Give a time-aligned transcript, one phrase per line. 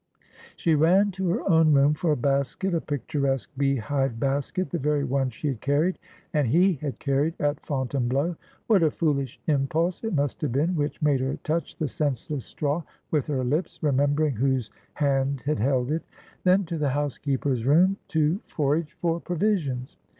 [0.55, 5.03] She ran to her own room for a basket, a picturesque beehive basket, the very
[5.03, 5.99] one she had carried—
[6.33, 8.35] and he had carried— at Fontainebleau.
[8.65, 12.81] What a foolish impulse it must have been which made her touch the senseless straw
[13.11, 16.01] with her lips, remembering whose hand had held it!
[16.45, 19.97] Then to the housekeeper's room to forage for provisions.